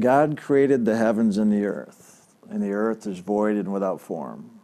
[0.00, 4.60] God created the heavens and the earth, and the earth is void and without form.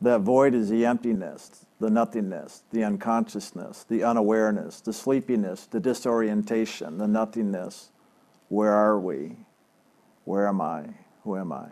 [0.00, 6.98] That void is the emptiness, the nothingness, the unconsciousness, the unawareness, the sleepiness, the disorientation,
[6.98, 7.90] the nothingness.
[8.48, 9.36] Where are we?
[10.24, 10.90] Where am I?
[11.24, 11.70] Who am I?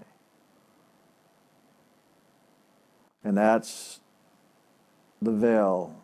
[3.22, 4.00] And that's
[5.22, 5.96] the veil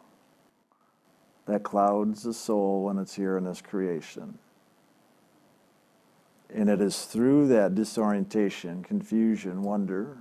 [1.46, 4.39] that clouds the soul when it's here in this creation.
[6.61, 10.18] And it is through that disorientation, confusion, wonder,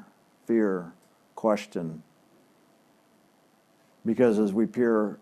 [0.48, 0.94] fear,
[1.36, 2.02] question.
[4.06, 5.20] Because as we peer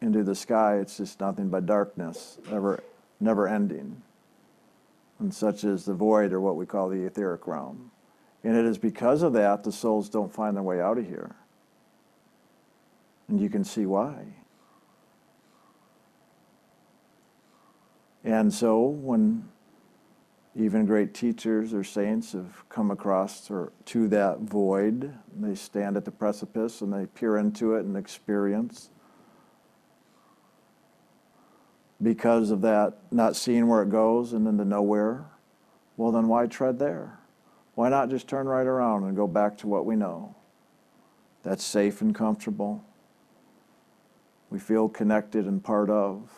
[0.00, 2.82] into the sky, it's just nothing but darkness, ever,
[3.20, 4.02] never ending.
[5.20, 7.92] And such is the void, or what we call the etheric realm.
[8.42, 11.36] And it is because of that the souls don't find their way out of here.
[13.28, 14.24] And you can see why.
[18.24, 19.49] And so when
[20.56, 25.14] even great teachers or saints have come across or to that void.
[25.38, 28.90] They stand at the precipice and they peer into it and experience.
[32.02, 35.26] Because of that, not seeing where it goes and into nowhere,
[35.96, 37.18] well, then why tread there?
[37.74, 40.34] Why not just turn right around and go back to what we know?
[41.42, 42.84] That's safe and comfortable.
[44.48, 46.28] We feel connected and part of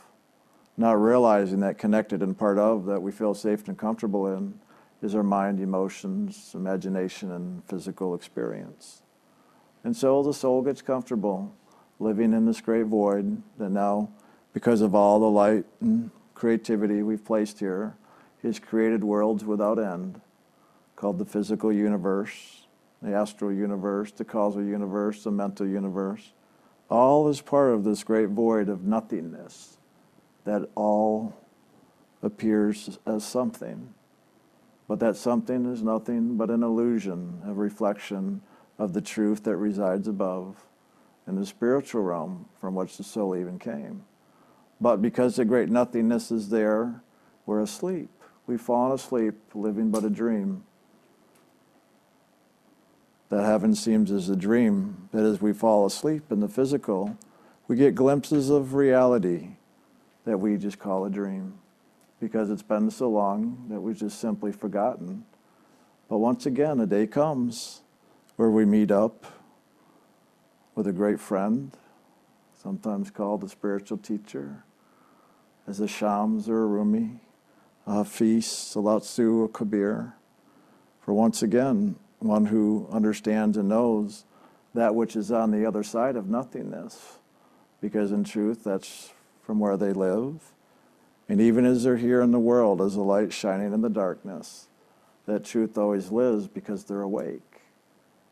[0.77, 4.55] not realizing that connected and part of that we feel safe and comfortable in
[5.03, 9.03] is our mind, emotions, imagination, and physical experience.
[9.85, 11.55] And so the soul gets comfortable
[11.99, 14.11] living in this great void that now,
[14.53, 17.97] because of all the light and creativity we've placed here,
[18.43, 20.21] has created worlds without end
[20.97, 22.67] called the physical universe,
[23.03, 26.33] the astral universe, the causal universe, the mental universe.
[26.89, 29.79] All is part of this great void of nothingness
[30.45, 31.35] that all
[32.23, 33.95] appears as something.
[34.89, 38.43] But that something is nothing but an illusion, a reflection
[38.79, 40.65] of the truth that resides above
[41.27, 44.05] in the spiritual realm from which the soul even came.
[44.81, 47.03] But because the great nothingness is there,
[47.47, 48.11] we're asleep.
[48.47, 50.65] We've fallen asleep, living but a dream.
[53.29, 57.17] That heaven seems as a dream, that as we fall asleep in the physical,
[57.69, 59.51] we get glimpses of reality
[60.25, 61.59] that we just call a dream
[62.21, 65.25] because it's been so long that we've just simply forgotten.
[66.09, 67.83] But once again, a day comes
[68.37, 69.27] where we meet up
[70.75, 71.73] with a great friend,
[72.63, 74.65] sometimes called a spiritual teacher,
[75.67, 77.21] as a Shams or a Rumi,
[77.87, 80.15] a Hafiz, a Lao Tzu, a Kabir,
[81.01, 84.25] for once again, one who understands and knows
[84.75, 87.19] that which is on the other side of nothingness.
[87.81, 89.13] Because in truth, that's
[89.43, 90.53] from where they live.
[91.29, 94.69] And even as they're here in the world, as a light shining in the darkness,
[95.27, 97.63] that truth always lives because they're awake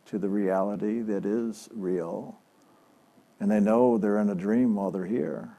[0.07, 2.39] to the reality that is real.
[3.39, 5.57] And they know they're in a dream while they're here.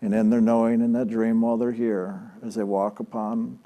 [0.00, 3.58] And in their knowing in that dream while they're here, as they walk upon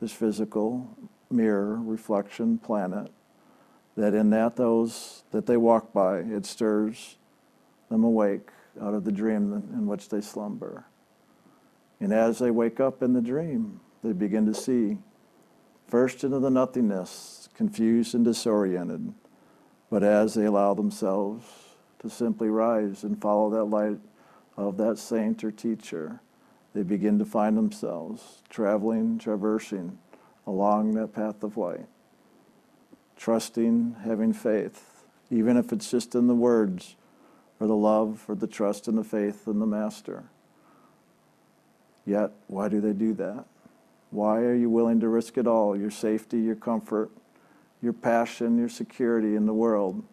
[0.00, 0.96] this physical
[1.30, 3.10] mirror reflection planet,
[3.96, 7.16] that in that those that they walk by, it stirs
[7.88, 8.50] them awake
[8.80, 10.86] out of the dream in which they slumber.
[12.00, 14.98] And as they wake up in the dream, they begin to see
[15.86, 19.14] first into the nothingness, confused and disoriented.
[19.90, 21.46] But as they allow themselves
[22.00, 23.98] to simply rise and follow that light
[24.56, 26.20] of that saint or teacher,
[26.74, 29.98] they begin to find themselves traveling, traversing
[30.46, 31.86] along that path of light,
[33.16, 36.96] trusting, having faith, even if it's just in the words
[37.58, 40.24] or the love or the trust and the faith in the Master.
[42.04, 43.44] Yet, why do they do that?
[44.10, 47.10] Why are you willing to risk it all your safety, your comfort,
[47.82, 50.04] your passion, your security in the world?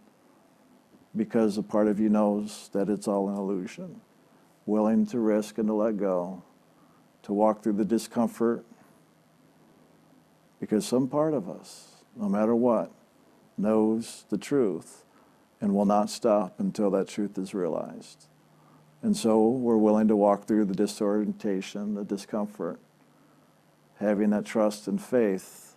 [1.15, 4.01] Because a part of you knows that it's all an illusion.
[4.65, 6.41] Willing to risk and to let go,
[7.23, 8.65] to walk through the discomfort.
[10.59, 12.91] Because some part of us, no matter what,
[13.57, 15.02] knows the truth
[15.63, 18.27] and will not stop until that truth is realized.
[19.01, 22.81] And so we're willing to walk through the disorientation, the discomfort,
[23.95, 25.75] having that trust and faith,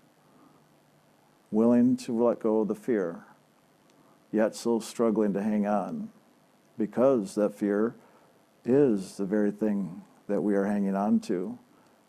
[1.53, 3.27] willing to let go of the fear,
[4.33, 6.11] yet still struggling to hang on
[6.77, 7.94] because that fear
[8.65, 11.61] is the very thing that we are hanging on to,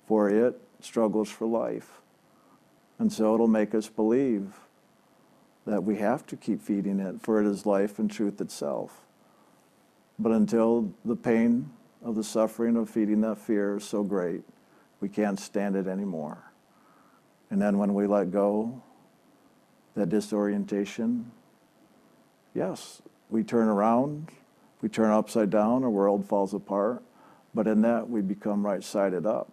[0.08, 2.02] for it struggles for life.
[2.98, 4.62] And so it'll make us believe
[5.68, 9.02] that we have to keep feeding it, for it is life and truth itself.
[10.18, 11.70] But until the pain
[12.02, 14.44] of the suffering of feeding that fear is so great,
[15.02, 16.52] we can't stand it anymore.
[17.50, 18.82] And then when we let go,
[19.96, 21.32] that disorientation,
[22.54, 24.30] yes, we turn around,
[24.82, 27.04] we turn upside down, our world falls apart.
[27.54, 29.52] But in that, we become right sided up.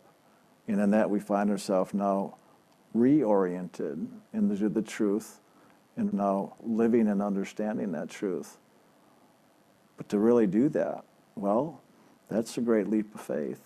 [0.69, 2.37] And in that, we find ourselves now
[2.95, 5.41] reoriented into the truth
[5.97, 8.59] and now living and understanding that truth.
[9.97, 11.05] But to really do that,
[11.37, 11.81] well,
[12.29, 13.61] that's a great leap of faith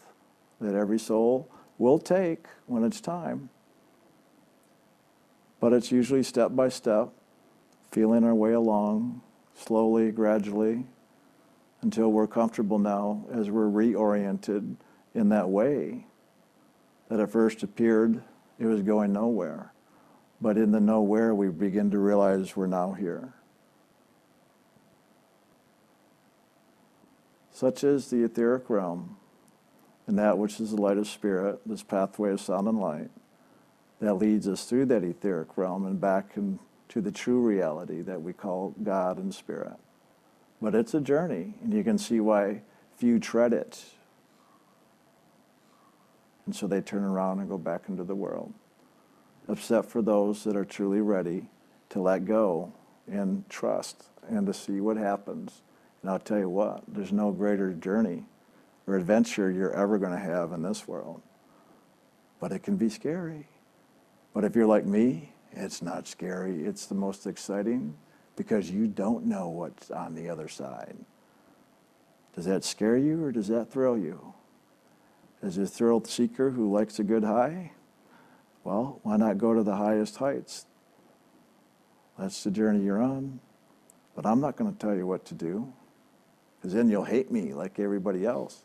[0.60, 3.48] that every soul will take when it's time.
[5.60, 7.08] But it's usually step by step,
[7.90, 9.22] feeling our way along,
[9.54, 10.84] slowly, gradually,
[11.82, 14.76] until we're comfortable now as we're reoriented
[15.14, 16.04] in that way
[17.08, 18.22] that at first appeared
[18.58, 19.72] it was going nowhere.
[20.40, 23.34] But in the nowhere, we begin to realize we're now here.
[27.50, 29.16] Such is the etheric realm,
[30.06, 33.10] and that which is the light of spirit, this pathway of sound and light,
[34.00, 38.32] that leads us through that etheric realm and back into the true reality that we
[38.32, 39.74] call God and spirit.
[40.62, 42.62] But it's a journey, and you can see why
[42.96, 43.84] few tread it.
[46.46, 48.54] And so they turn around and go back into the world
[49.48, 51.48] except for those that are truly ready
[51.90, 52.72] to let go
[53.06, 55.62] and trust and to see what happens.
[56.02, 58.24] And I'll tell you what, there's no greater journey
[58.86, 61.22] or adventure you're ever going to have in this world.
[62.40, 63.48] But it can be scary.
[64.32, 66.64] But if you're like me, it's not scary.
[66.64, 67.96] It's the most exciting
[68.36, 70.96] because you don't know what's on the other side.
[72.34, 74.34] Does that scare you or does that thrill you?
[75.42, 77.72] As a thrill seeker who likes a good high,
[78.68, 80.66] well, why not go to the highest heights?
[82.18, 83.40] That's the journey you're on.
[84.14, 85.72] But I'm not going to tell you what to do,
[86.56, 88.64] because then you'll hate me like everybody else.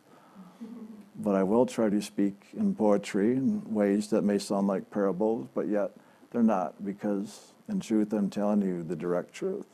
[1.16, 5.48] but I will try to speak in poetry in ways that may sound like parables,
[5.54, 5.92] but yet
[6.32, 9.68] they're not, because in truth, I'm telling you the direct truth.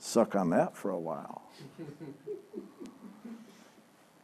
[0.00, 1.42] Suck on that for a while.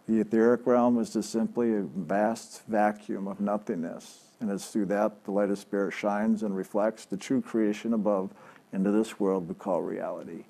[0.07, 4.25] The etheric realm is just simply a vast vacuum of nothingness.
[4.41, 8.31] And it's through that the light of spirit shines and reflects the true creation above
[8.73, 10.45] into this world we call reality.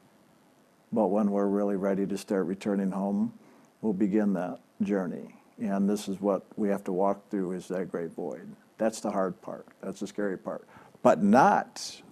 [0.92, 3.32] But when we're really ready to start returning home,
[3.80, 5.36] we'll begin that journey.
[5.60, 8.48] And this is what we have to walk through is that great void.
[8.78, 9.66] That's the hard part.
[9.82, 10.66] That's the scary part.
[11.02, 12.02] But not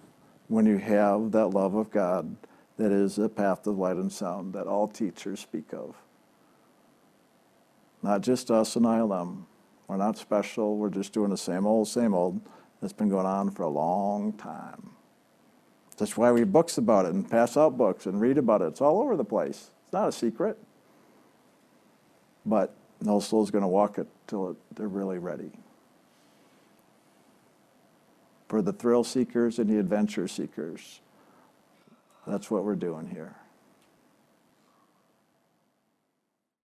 [0.47, 2.37] when you have that love of God
[2.77, 5.95] that is the path of light and sound that all teachers speak of.
[8.03, 9.45] Not just us and ILM.
[9.87, 10.77] We're not special.
[10.77, 12.41] We're just doing the same old, same old
[12.81, 14.91] that's been going on for a long time.
[15.97, 18.65] That's why we have books about it and pass out books and read about it.
[18.65, 19.71] It's all over the place.
[19.83, 20.57] It's not a secret.
[22.45, 25.51] But no soul's going to walk it till they're really ready.
[28.49, 30.99] For the thrill seekers and the adventure seekers,
[32.27, 33.35] that's what we're doing here.